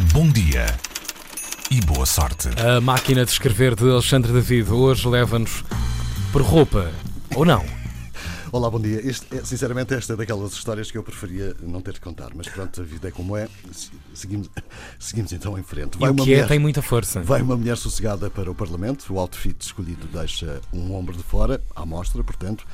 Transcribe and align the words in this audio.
Bom 0.00 0.26
dia 0.30 0.64
e 1.70 1.78
boa 1.82 2.06
sorte. 2.06 2.48
A 2.58 2.80
máquina 2.80 3.26
de 3.26 3.30
escrever 3.30 3.74
de 3.74 3.90
Alexandre 3.90 4.32
David 4.32 4.70
hoje 4.70 5.06
leva-nos 5.06 5.62
por 6.32 6.40
roupa, 6.40 6.90
ou 7.34 7.44
não? 7.44 7.62
Olá, 8.50 8.70
bom 8.70 8.80
dia. 8.80 9.06
Este, 9.06 9.36
é, 9.36 9.44
sinceramente, 9.44 9.92
esta 9.92 10.14
é 10.14 10.16
daquelas 10.16 10.54
histórias 10.54 10.90
que 10.90 10.96
eu 10.96 11.02
preferia 11.02 11.54
não 11.60 11.82
ter 11.82 11.92
de 11.92 12.00
contar, 12.00 12.30
mas 12.34 12.48
pronto, 12.48 12.80
a 12.80 12.84
vida 12.84 13.08
é 13.08 13.10
como 13.10 13.36
é. 13.36 13.46
Seguimos, 14.14 14.48
seguimos 14.98 15.30
então 15.32 15.58
em 15.58 15.62
frente. 15.62 15.98
Vai 15.98 16.08
e 16.08 16.12
o 16.12 16.16
que 16.16 16.34
é 16.34 16.46
tem 16.46 16.58
muita 16.58 16.80
força. 16.80 17.20
Vai 17.20 17.42
uma 17.42 17.56
mulher 17.56 17.76
sossegada 17.76 18.30
para 18.30 18.50
o 18.50 18.54
Parlamento, 18.54 19.12
o 19.12 19.18
outfit 19.18 19.60
escolhido 19.60 20.06
deixa 20.06 20.60
um 20.72 20.94
ombro 20.94 21.14
de 21.14 21.22
fora, 21.22 21.62
à 21.76 21.84
mostra, 21.84 22.24
portanto, 22.24 22.66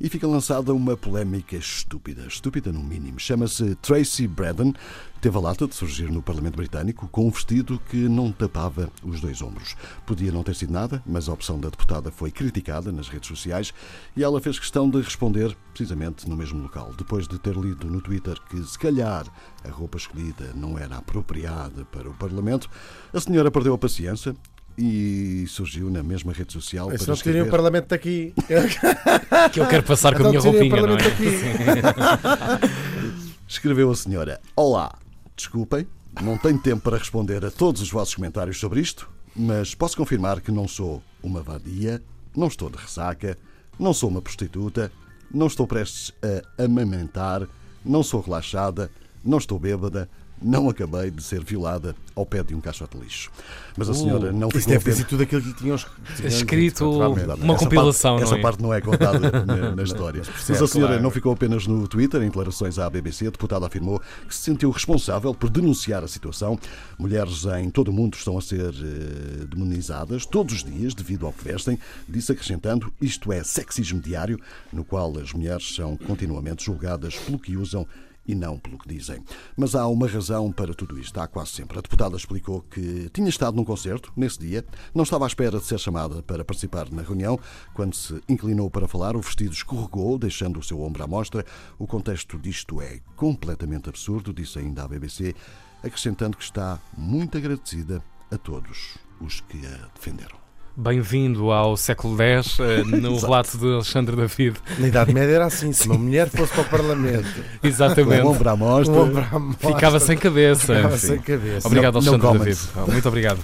e 0.00 0.08
fica 0.08 0.26
lançada 0.26 0.74
uma 0.74 0.96
polémica 0.96 1.56
estúpida, 1.56 2.26
estúpida 2.26 2.72
no 2.72 2.82
mínimo. 2.82 3.18
Chama-se 3.18 3.74
Tracy 3.76 4.26
Braden. 4.26 4.74
Teve 5.20 5.38
a 5.38 5.40
lata 5.40 5.66
de 5.66 5.74
surgir 5.74 6.10
no 6.10 6.22
Parlamento 6.22 6.56
Britânico 6.56 7.08
com 7.08 7.26
um 7.26 7.30
vestido 7.30 7.80
que 7.88 8.08
não 8.08 8.30
tapava 8.30 8.90
os 9.02 9.20
dois 9.20 9.40
ombros. 9.40 9.74
Podia 10.04 10.30
não 10.30 10.42
ter 10.42 10.54
sido 10.54 10.72
nada, 10.72 11.02
mas 11.06 11.28
a 11.28 11.32
opção 11.32 11.58
da 11.58 11.70
deputada 11.70 12.10
foi 12.10 12.30
criticada 12.30 12.92
nas 12.92 13.08
redes 13.08 13.28
sociais 13.28 13.72
e 14.14 14.22
ela 14.22 14.40
fez 14.40 14.58
questão 14.58 14.90
de 14.90 15.00
responder 15.00 15.56
precisamente 15.72 16.28
no 16.28 16.36
mesmo 16.36 16.62
local. 16.62 16.92
Depois 16.96 17.26
de 17.26 17.38
ter 17.38 17.56
lido 17.56 17.88
no 17.88 18.02
Twitter 18.02 18.38
que, 18.50 18.62
se 18.62 18.78
calhar, 18.78 19.26
a 19.64 19.70
roupa 19.70 19.96
escolhida 19.96 20.52
não 20.54 20.78
era 20.78 20.98
apropriada 20.98 21.84
para 21.86 22.08
o 22.08 22.14
Parlamento, 22.14 22.68
a 23.12 23.20
senhora 23.20 23.50
perdeu 23.50 23.72
a 23.72 23.78
paciência 23.78 24.36
e 24.76 25.44
surgiu 25.48 25.88
na 25.88 26.02
mesma 26.02 26.32
rede 26.32 26.52
social. 26.52 26.90
Se 26.98 27.08
não 27.08 27.14
tirem 27.14 27.42
o 27.42 27.50
Parlamento 27.50 27.88
daqui. 27.88 28.34
que 29.52 29.60
eu 29.60 29.66
quero 29.66 29.84
passar 29.84 30.16
com 30.16 30.26
a 30.26 30.28
minha 30.28 30.40
roupinha, 30.40 30.82
não 30.82 30.94
é? 30.94 30.98
Escreveu 33.46 33.90
a 33.90 33.96
senhora: 33.96 34.40
Olá, 34.56 34.98
desculpem, 35.36 35.86
não 36.22 36.36
tenho 36.36 36.58
tempo 36.58 36.82
para 36.82 36.98
responder 36.98 37.44
a 37.44 37.50
todos 37.50 37.80
os 37.80 37.90
vossos 37.90 38.14
comentários 38.14 38.58
sobre 38.58 38.80
isto, 38.80 39.08
mas 39.34 39.74
posso 39.74 39.96
confirmar 39.96 40.40
que 40.40 40.50
não 40.50 40.66
sou 40.66 41.02
uma 41.22 41.42
vadia, 41.42 42.02
não 42.36 42.48
estou 42.48 42.68
de 42.68 42.76
ressaca, 42.76 43.38
não 43.78 43.92
sou 43.92 44.08
uma 44.08 44.22
prostituta, 44.22 44.90
não 45.32 45.46
estou 45.46 45.66
prestes 45.66 46.12
a 46.58 46.64
amamentar, 46.64 47.46
não 47.84 48.02
sou 48.02 48.20
relaxada, 48.20 48.90
não 49.24 49.38
estou 49.38 49.58
bêbada, 49.58 50.08
não 50.44 50.68
acabei 50.68 51.10
de 51.10 51.22
ser 51.22 51.42
violada 51.42 51.96
ao 52.14 52.24
pé 52.26 52.42
de 52.42 52.54
um 52.54 52.60
caixote 52.60 52.96
de 52.96 53.02
lixo. 53.02 53.30
Mas 53.76 53.88
a 53.88 53.92
uh, 53.92 53.94
senhora 53.94 54.32
não 54.32 54.48
ficou. 54.48 54.60
Isso 54.60 54.68
deve 54.68 54.84
ter 54.84 54.92
sido 54.92 55.08
tudo 55.08 55.22
aquilo 55.22 55.42
que 55.42 55.54
tinham 55.54 55.76
escrito. 56.24 56.90
Uma 56.90 57.54
essa 57.54 57.64
compilação. 57.64 58.18
Parte, 58.18 58.30
não 58.30 58.34
é? 58.34 58.34
Essa 58.34 58.42
parte 58.42 58.62
não 58.62 58.74
é 58.74 58.80
contada 58.80 59.44
na, 59.44 59.74
na 59.74 59.82
história. 59.82 60.22
Mas, 60.24 60.48
mas 60.48 60.62
a 60.62 60.66
senhora 60.66 60.92
claro. 60.92 61.02
não 61.02 61.10
ficou 61.10 61.32
apenas 61.32 61.66
no 61.66 61.88
Twitter. 61.88 62.22
Em 62.22 62.26
declarações 62.26 62.78
à 62.78 62.88
BBC, 62.88 63.26
a 63.26 63.30
deputada 63.30 63.66
afirmou 63.66 64.00
que 64.28 64.34
se 64.34 64.42
sentiu 64.42 64.70
responsável 64.70 65.34
por 65.34 65.48
denunciar 65.48 66.04
a 66.04 66.08
situação. 66.08 66.58
Mulheres 66.98 67.44
em 67.58 67.70
todo 67.70 67.88
o 67.88 67.92
mundo 67.92 68.14
estão 68.14 68.36
a 68.36 68.42
ser 68.42 68.68
uh, 68.68 69.46
demonizadas 69.46 70.26
todos 70.26 70.54
os 70.54 70.64
dias 70.64 70.94
devido 70.94 71.26
ao 71.26 71.32
que 71.32 71.42
vestem, 71.42 71.78
disse 72.08 72.32
acrescentando: 72.32 72.92
isto 73.00 73.32
é 73.32 73.42
sexismo 73.42 74.00
diário, 74.00 74.38
no 74.72 74.84
qual 74.84 75.16
as 75.18 75.32
mulheres 75.32 75.74
são 75.74 75.96
continuamente 75.96 76.64
julgadas 76.64 77.16
pelo 77.16 77.38
que 77.38 77.56
usam 77.56 77.86
e 78.26 78.34
não 78.34 78.58
pelo 78.58 78.78
que 78.78 78.88
dizem. 78.88 79.22
Mas 79.56 79.74
há 79.74 79.86
uma 79.86 80.06
razão 80.06 80.50
para 80.50 80.74
tudo 80.74 80.98
isto, 80.98 81.18
há 81.18 81.26
quase 81.26 81.50
sempre. 81.50 81.78
A 81.78 81.82
deputada 81.82 82.16
explicou 82.16 82.62
que 82.62 83.10
tinha 83.10 83.28
estado 83.28 83.56
num 83.56 83.64
concerto 83.64 84.12
nesse 84.16 84.38
dia, 84.38 84.64
não 84.94 85.04
estava 85.04 85.24
à 85.24 85.28
espera 85.28 85.58
de 85.58 85.64
ser 85.64 85.78
chamada 85.78 86.22
para 86.22 86.44
participar 86.44 86.90
na 86.90 87.02
reunião. 87.02 87.38
Quando 87.74 87.94
se 87.94 88.20
inclinou 88.28 88.70
para 88.70 88.88
falar, 88.88 89.16
o 89.16 89.20
vestido 89.20 89.52
escorregou, 89.52 90.18
deixando 90.18 90.58
o 90.58 90.62
seu 90.62 90.80
ombro 90.80 91.02
à 91.02 91.06
mostra. 91.06 91.44
O 91.78 91.86
contexto 91.86 92.38
disto 92.38 92.80
é 92.80 93.00
completamente 93.16 93.88
absurdo, 93.88 94.32
disse 94.32 94.58
ainda 94.58 94.84
à 94.84 94.88
BBC, 94.88 95.34
acrescentando 95.82 96.36
que 96.36 96.44
está 96.44 96.80
muito 96.96 97.36
agradecida 97.36 98.02
a 98.30 98.38
todos 98.38 98.96
os 99.20 99.40
que 99.40 99.64
a 99.66 99.88
defenderam. 99.94 100.43
Bem-vindo 100.76 101.52
ao 101.52 101.76
século 101.76 102.20
X, 102.20 102.58
eh, 102.58 102.82
no 102.98 103.16
relato 103.16 103.56
de 103.56 103.74
Alexandre 103.74 104.16
David. 104.16 104.56
Na 104.76 104.88
Idade 104.88 105.14
Média 105.14 105.34
era 105.34 105.46
assim: 105.46 105.72
se 105.72 105.86
uma 105.86 105.96
mulher 105.98 106.28
fosse 106.28 106.52
para 106.52 106.62
o 106.62 106.64
Parlamento, 106.64 107.28
exatamente, 107.62 108.22
um 108.22 108.30
ombro 108.30 108.50
à 108.50 108.56
mostra, 108.56 108.92
um 108.92 109.02
ombro 109.02 109.26
à 109.30 109.38
mostra 109.38 109.68
ficava 109.72 110.00
sem 110.00 110.18
cabeça. 110.18 110.74
Ficava 110.74 110.98
sem 110.98 111.18
cabeça. 111.20 111.68
Obrigado, 111.68 111.96
Alexandre 111.98 112.38
David. 112.38 112.60
Muito 112.88 113.08
obrigado. 113.08 113.40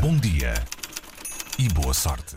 Bom 0.00 0.16
dia 0.16 0.54
e 1.58 1.68
boa 1.68 1.92
sorte. 1.92 2.36